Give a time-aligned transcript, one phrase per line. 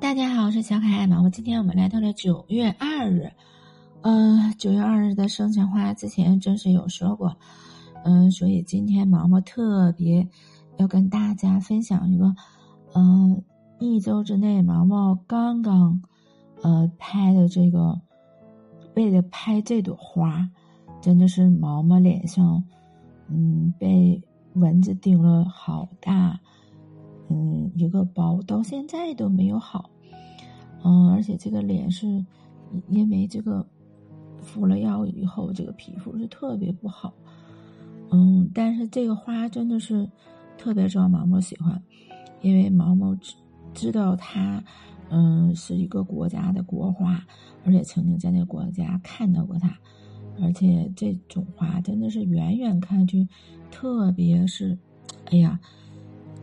[0.00, 1.28] 大家好，我是小可爱毛毛。
[1.28, 3.30] 今天我们来到了九月二日，
[4.00, 7.36] 嗯，九月二日的生辰花之前真是有说过，
[8.02, 10.26] 嗯，所以今天毛毛特别
[10.78, 12.34] 要跟大家分享一个，
[12.94, 13.42] 嗯，
[13.78, 16.00] 一周之内毛毛刚刚
[16.62, 18.00] 呃拍的这个，
[18.96, 20.48] 为了拍这朵花，
[21.02, 22.64] 真的是毛毛脸上，
[23.28, 24.20] 嗯，被
[24.54, 26.40] 蚊子叮了好大。
[27.32, 29.88] 嗯，一个包到现在都没有好，
[30.82, 32.26] 嗯，而且这个脸是，
[32.88, 33.64] 因为这个
[34.42, 37.14] 敷了药以后，这个皮肤是特别不好，
[38.10, 40.10] 嗯，但是这个花真的是
[40.58, 41.80] 特别招毛毛喜欢，
[42.40, 43.36] 因为毛毛知
[43.72, 44.64] 知道它，
[45.08, 47.24] 嗯，是一个国家的国花，
[47.64, 49.72] 而且曾经在那个国家看到过它，
[50.42, 53.28] 而且这种花真的是远远看去，
[53.70, 54.76] 特别是，
[55.26, 55.60] 哎呀。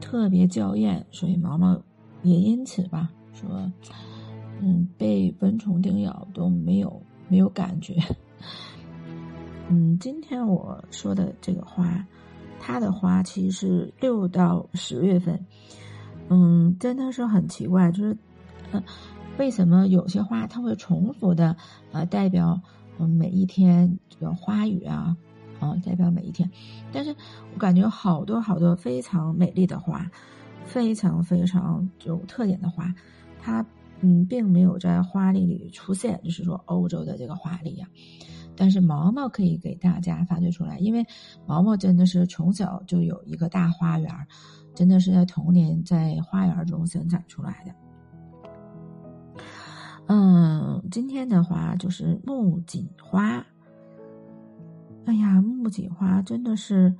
[0.00, 1.80] 特别娇艳，所以毛毛
[2.22, 3.70] 也因此吧说，
[4.60, 7.94] 嗯，被蚊虫叮咬都没有没有感觉。
[9.68, 12.06] 嗯，今天我说的这个花，
[12.60, 15.44] 它的花期是六到十月份。
[16.28, 18.16] 嗯，真的是很奇怪，就是，
[18.72, 18.82] 呃，
[19.38, 21.56] 为什么有些花它会重复的
[21.92, 22.60] 呃代表
[22.98, 25.16] 嗯每一天这个花语啊？
[25.60, 26.50] 啊，代表每一天，
[26.92, 27.14] 但是
[27.54, 30.08] 我感觉好多好多非常美丽的花，
[30.64, 32.94] 非常非常有特点的花，
[33.40, 33.64] 它
[34.00, 37.86] 嗯并没有在花里里出现，就是说欧洲的这个花里呀。
[38.58, 41.04] 但是毛毛可以给大家发掘出来，因为
[41.46, 44.10] 毛毛真的是从小就有一个大花园，
[44.74, 47.74] 真的是在童年在花园中生长出来的。
[50.08, 53.44] 嗯，今天的话就是木槿花。
[55.06, 56.94] 哎呀，木槿花真的是，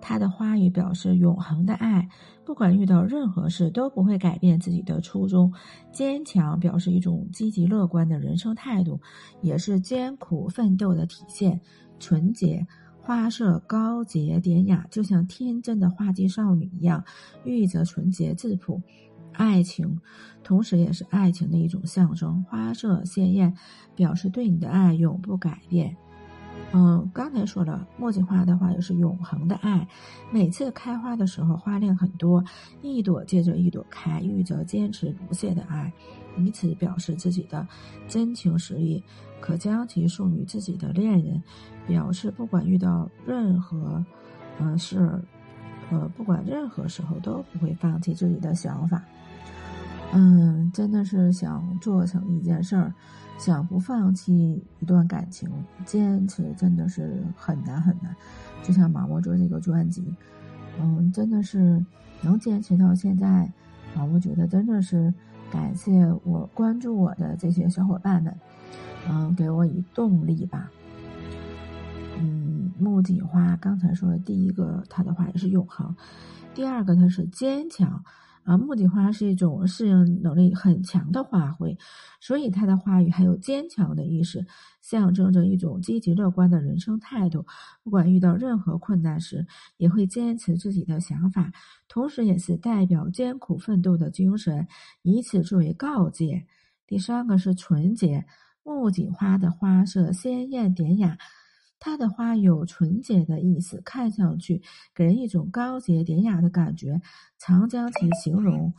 [0.00, 2.08] 它的花语表示永恒的爱，
[2.44, 5.52] 不管遇到任何事都不会改变自己的初衷，
[5.92, 9.00] 坚强表示一种积极乐观的人生态度，
[9.42, 11.60] 也是艰苦奋斗的体现。
[11.98, 12.66] 纯洁，
[13.02, 17.04] 花色高洁典雅，就像天真的花季少女一样，
[17.44, 18.80] 寓意着纯洁质朴。
[19.32, 20.00] 爱情，
[20.42, 22.42] 同时也是爱情的一种象征。
[22.44, 23.54] 花色鲜艳，
[23.94, 25.96] 表示对你的爱永不改变。
[26.72, 29.86] 嗯，刚才说了，墨镜花的话也是永恒的爱。
[30.30, 32.44] 每次开花的时候，花量很多，
[32.80, 35.92] 一朵接着一朵开，寓着坚持不懈的爱，
[36.36, 37.66] 以此表示自己的
[38.06, 39.02] 真情实意。
[39.40, 41.42] 可将其送予自己的恋人，
[41.88, 44.04] 表示不管遇到任何，
[44.60, 44.98] 嗯事，
[45.90, 49.02] 呃，不管任何时候都不会放弃自己的想法。
[50.12, 52.92] 嗯，真的是想做成一件事儿。
[53.38, 55.48] 想不放弃一段感情，
[55.86, 58.14] 坚持真的是很难很难。
[58.62, 60.14] 就像毛毛做这个专辑，
[60.78, 61.82] 嗯，真的是
[62.20, 63.50] 能坚持到现在，
[63.96, 65.14] 毛毛觉得真的是
[65.50, 68.38] 感谢我关注我的这些小伙伴们，
[69.08, 70.70] 嗯，给我以动力吧。
[72.18, 75.94] 嗯，木槿花刚才说的第一个，它的话也是永恒；
[76.54, 78.04] 第二个，它是坚强。
[78.42, 81.78] 啊，木槿花是一种适应能力很强的花卉，
[82.20, 84.46] 所以它的花语还有坚强的意识，
[84.80, 87.44] 象征着一种积极乐观的人生态度。
[87.82, 89.46] 不管遇到任何困难时，
[89.76, 91.52] 也会坚持自己的想法，
[91.86, 94.66] 同时也是代表艰苦奋斗的精神，
[95.02, 96.46] 以此作为告诫。
[96.86, 98.24] 第三个是纯洁，
[98.64, 101.18] 木槿花的花色鲜艳典雅。
[101.80, 104.62] 它的花有纯洁的意思，看上去
[104.94, 107.00] 给人一种高洁典雅的感觉，
[107.38, 108.72] 常将其形容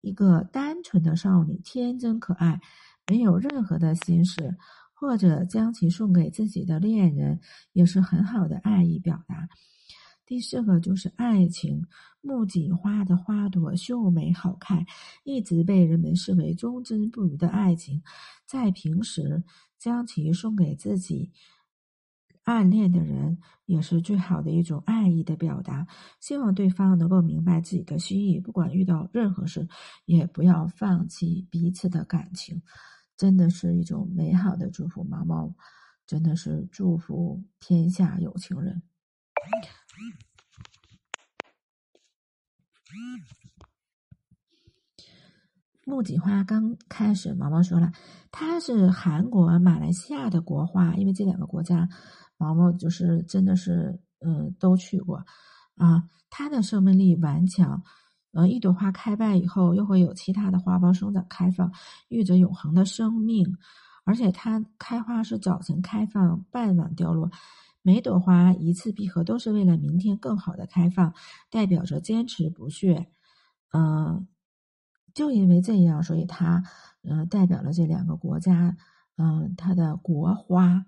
[0.00, 2.60] 一个单纯的少女，天真可爱，
[3.08, 4.56] 没有任何的心事，
[4.92, 7.38] 或者将其送给自己的恋人，
[7.72, 9.48] 也是很好的爱意表达。
[10.26, 11.84] 第四个就是爱情，
[12.22, 14.84] 木槿花的花朵秀美好看，
[15.22, 18.02] 一直被人们视为忠贞不渝的爱情，
[18.46, 19.44] 在平时
[19.78, 21.30] 将其送给自己。
[22.44, 25.86] 暗恋的人也是最好的一种爱意的表达，
[26.20, 29.68] 希望对方能够明白自己的心意，不管遇到任何事，
[30.06, 32.62] 也不要放弃彼此的感情，
[33.16, 35.04] 真的是一种美好的祝福。
[35.04, 35.54] 毛毛
[36.04, 38.82] 真的是祝福天下有情人。
[45.84, 47.92] 木槿花刚开始，毛毛说了，
[48.30, 51.88] 它是韩国、马来西亚的国花，因为这两个国家。
[52.38, 55.24] 毛毛就是真的是，嗯，都去过，
[55.76, 57.82] 啊，它的生命力顽强，
[58.32, 61.72] 呃，一朵花开败以后，又会有其他的花苞生长开放，
[62.08, 63.56] 寓着永恒的生命。
[64.04, 67.30] 而且它开花是早晨开放，傍晚掉落，
[67.82, 71.14] 每朵花一次闭合，都是为了明天更好的开放，
[71.48, 73.06] 代表着坚持不懈。
[73.72, 74.26] 嗯，
[75.14, 76.62] 就因为这样，所以它
[77.02, 78.76] 嗯代表了这两个国家，
[79.16, 80.84] 嗯，它的国花。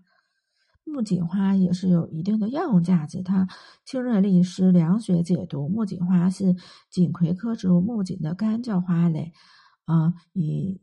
[0.87, 3.49] 木槿花也是有一定的药用价值，它
[3.87, 5.67] 清热利湿、凉血解毒。
[5.67, 6.55] 木槿花是
[6.91, 9.32] 锦葵科植物木槿的干燥花蕾，
[9.87, 10.82] 啊，以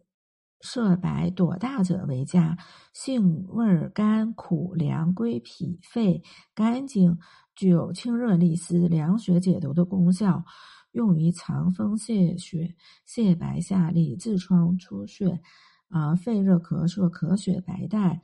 [0.61, 2.57] 色白朵大者为佳，
[2.93, 6.23] 性味甘苦凉，归脾肺
[6.55, 7.19] 肝经，
[7.55, 10.43] 具有清热利湿、凉血解毒的功效，
[10.91, 12.75] 用于藏风泄血、
[13.07, 15.41] 泻白下痢、痔疮出血，
[15.89, 18.21] 啊，肺热咳嗽、咳血白带，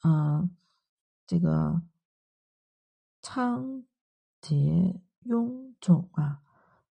[0.00, 0.50] 啊。
[1.26, 1.80] 这个
[3.22, 3.82] 仓
[4.42, 6.42] 结臃肿啊，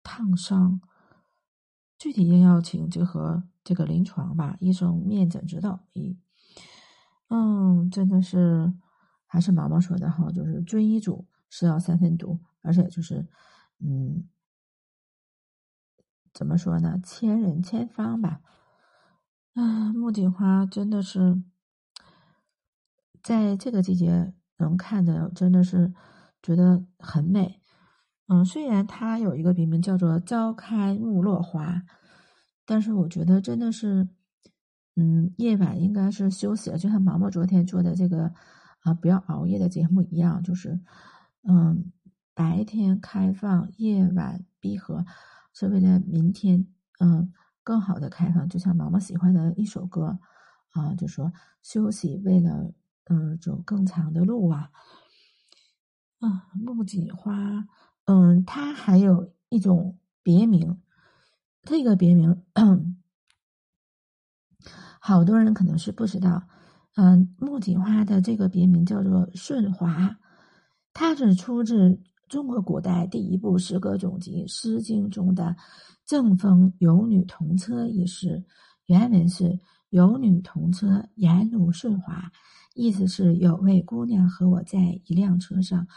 [0.04, 0.80] 烫伤，
[1.98, 5.80] 具体应要请结合这个临床吧，医生面诊指导。
[5.94, 6.15] 一，
[7.30, 8.72] 嗯，真的是
[9.25, 13.27] 还是毛毛说的哈，就是遵医嘱，是药三分毒，而且就是，
[13.80, 14.30] 嗯，
[16.33, 16.99] 怎么说呢？
[17.03, 18.41] 千人千方吧。
[19.53, 21.43] 啊，木槿花真的是。
[23.21, 25.93] 在这个季节能看的真的是
[26.41, 27.61] 觉得很美，
[28.27, 31.83] 嗯，虽然它有一个别名叫做朝开暮落花，
[32.65, 34.07] 但是我觉得真的是，
[34.95, 38.33] 嗯，夜晚应该是休息了，就像毛毛昨天做的这个
[38.83, 40.79] 啊不要熬夜的节目一样，就是
[41.43, 41.91] 嗯
[42.33, 45.05] 白天开放，夜晚闭合，
[45.54, 46.68] 是为了明天
[47.00, 47.31] 嗯
[47.63, 50.19] 更好的开放，就像毛毛喜欢的一首歌
[50.72, 51.31] 啊，就说
[51.62, 52.72] 休息为了。
[53.12, 54.69] 嗯，走更长的路啊！
[56.19, 57.68] 啊，木槿花，
[58.06, 60.80] 嗯，它还有一种别名，
[61.63, 62.44] 这个别名，
[65.01, 66.44] 好多人可能是不知道。
[66.98, 70.19] 嗯，木槿花的这个别名叫做顺华，
[70.94, 75.55] 它是出自中国古代第一部诗歌总集《诗经》中的
[76.05, 78.45] “正风有女同车”一诗，
[78.85, 79.59] 原文是
[79.89, 82.31] “有女同车，颜如顺华”。
[82.75, 85.87] 意思是有位姑娘和我在一辆车上，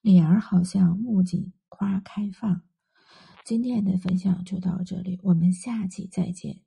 [0.00, 2.62] 脸儿好像木槿花开放。
[3.44, 6.58] 今天的分享就到这里，我们下期再见。